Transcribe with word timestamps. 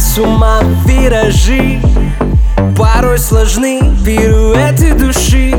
с 0.00 0.18
ума 0.18 0.60
виражи. 0.86 1.80
Порой 2.76 3.18
сложны 3.18 3.80
пируэты 4.04 4.94
души. 4.94 5.54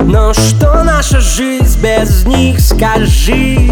Но 0.00 0.34
что 0.34 0.82
наша 0.82 1.20
жизнь 1.20 1.80
без 1.80 2.26
них, 2.26 2.60
скажи? 2.60 3.70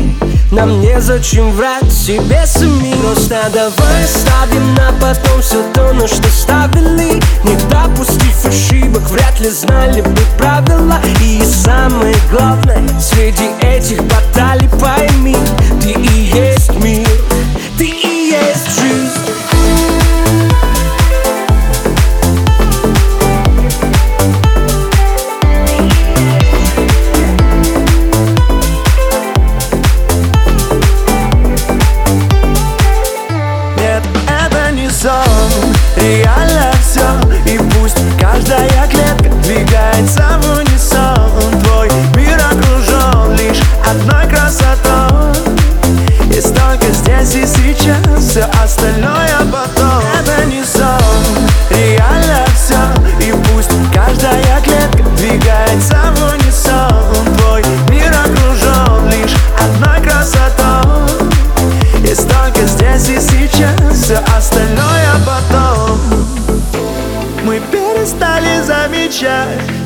Нам 0.52 0.80
незачем 0.80 1.50
врать 1.50 1.92
себе 1.92 2.46
самим. 2.46 2.96
Просто 3.00 3.50
давай 3.52 4.04
ставим 4.06 4.74
на 4.74 4.92
потом 5.00 5.42
все 5.42 5.62
то, 5.72 5.92
на 5.92 6.06
что 6.06 6.28
ставили. 6.30 7.20
Не 7.42 7.56
допустив 7.68 8.46
ошибок, 8.46 9.02
вряд 9.10 9.40
ли 9.40 9.50
знали 9.50 10.00
бы 10.00 10.16
правила. 10.38 11.00
И 11.20 11.42
самое 11.44 12.14
главное, 12.30 12.88
среди 13.00 13.43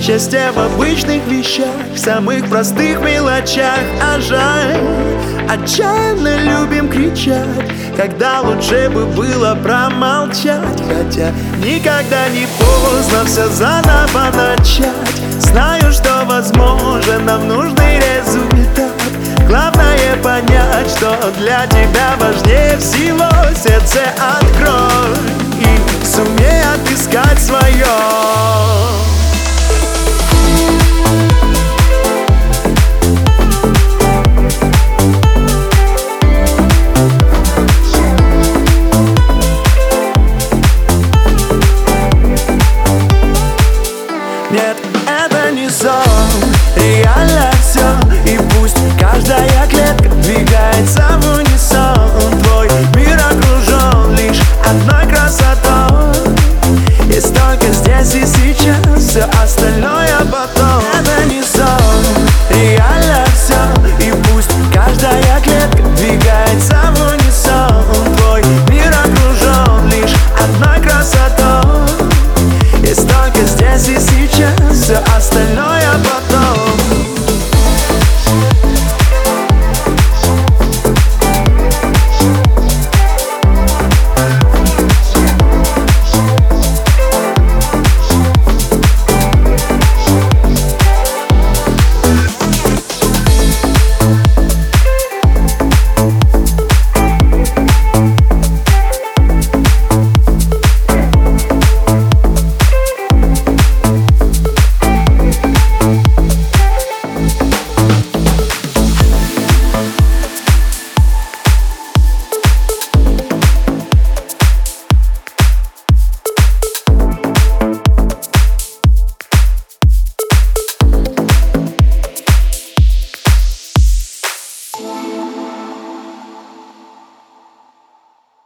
Счастье 0.00 0.52
в 0.52 0.58
обычных 0.58 1.26
вещах, 1.26 1.74
в 1.92 1.98
самых 1.98 2.48
простых 2.48 3.00
мелочах. 3.00 3.80
А 4.00 4.20
жаль, 4.20 4.80
отчаянно 5.48 6.36
любим 6.36 6.88
кричать 6.88 7.46
Когда 7.96 8.40
лучше 8.40 8.88
бы 8.90 9.06
было 9.06 9.56
промолчать. 9.62 10.80
Хотя 10.86 11.32
никогда 11.58 12.28
не 12.28 12.46
поздно 12.58 13.24
все 13.26 13.48
заново 13.48 14.30
начать. 14.34 15.18
Знаю, 15.40 15.92
что 15.92 16.24
возможно 16.26 17.18
нам 17.18 17.48
нужный 17.48 17.98
результат. 17.98 18.92
Главное 19.48 20.16
понять, 20.22 20.90
что 20.96 21.16
для 21.38 21.66
тебя 21.66 22.14
важнее 22.20 22.76
всего 22.78 23.28
Сердце 23.54 24.00
открой. 24.16 25.16
И 25.60 26.06
сумей 26.06 26.62
отыскать 26.74 27.40
свое 27.40 28.17